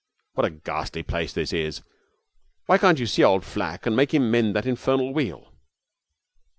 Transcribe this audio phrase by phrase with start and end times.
[0.33, 1.83] 'What a ghastly place this is!
[2.65, 5.53] Why can't you see old Flack and make him mend that infernal wheel?'